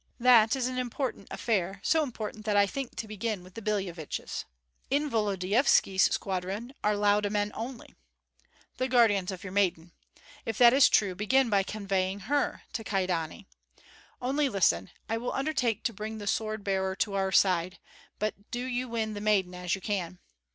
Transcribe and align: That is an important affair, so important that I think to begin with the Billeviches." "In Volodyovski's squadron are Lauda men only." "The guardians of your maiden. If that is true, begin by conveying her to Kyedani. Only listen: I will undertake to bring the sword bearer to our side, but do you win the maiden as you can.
That 0.19 0.55
is 0.55 0.65
an 0.65 0.79
important 0.79 1.27
affair, 1.29 1.79
so 1.83 2.01
important 2.01 2.43
that 2.45 2.57
I 2.57 2.65
think 2.65 2.95
to 2.95 3.07
begin 3.07 3.43
with 3.43 3.53
the 3.53 3.61
Billeviches." 3.61 4.45
"In 4.89 5.11
Volodyovski's 5.11 6.11
squadron 6.11 6.73
are 6.83 6.97
Lauda 6.97 7.29
men 7.29 7.51
only." 7.53 7.93
"The 8.77 8.87
guardians 8.87 9.29
of 9.31 9.43
your 9.43 9.53
maiden. 9.53 9.91
If 10.43 10.57
that 10.57 10.73
is 10.73 10.89
true, 10.89 11.13
begin 11.13 11.51
by 11.51 11.61
conveying 11.61 12.21
her 12.21 12.63
to 12.73 12.83
Kyedani. 12.83 13.45
Only 14.19 14.49
listen: 14.49 14.89
I 15.07 15.17
will 15.19 15.33
undertake 15.33 15.83
to 15.83 15.93
bring 15.93 16.17
the 16.17 16.25
sword 16.25 16.63
bearer 16.63 16.95
to 16.95 17.13
our 17.13 17.31
side, 17.31 17.77
but 18.17 18.33
do 18.49 18.63
you 18.65 18.89
win 18.89 19.13
the 19.13 19.21
maiden 19.21 19.53
as 19.53 19.75
you 19.75 19.81
can. 19.81 20.17